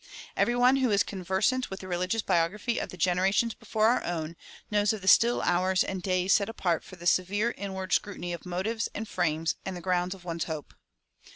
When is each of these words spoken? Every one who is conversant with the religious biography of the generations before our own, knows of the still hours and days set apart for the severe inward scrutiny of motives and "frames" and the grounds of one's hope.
Every 0.35 0.55
one 0.55 0.77
who 0.77 0.89
is 0.89 1.03
conversant 1.03 1.69
with 1.69 1.81
the 1.81 1.87
religious 1.87 2.23
biography 2.23 2.79
of 2.79 2.89
the 2.89 2.97
generations 2.97 3.53
before 3.53 3.85
our 3.89 4.03
own, 4.03 4.35
knows 4.71 4.93
of 4.93 5.03
the 5.03 5.07
still 5.07 5.43
hours 5.43 5.83
and 5.83 6.01
days 6.01 6.33
set 6.33 6.49
apart 6.49 6.83
for 6.83 6.95
the 6.95 7.05
severe 7.05 7.51
inward 7.55 7.93
scrutiny 7.93 8.33
of 8.33 8.43
motives 8.43 8.89
and 8.95 9.07
"frames" 9.07 9.53
and 9.63 9.77
the 9.77 9.79
grounds 9.79 10.15
of 10.15 10.25
one's 10.25 10.45
hope. 10.45 10.73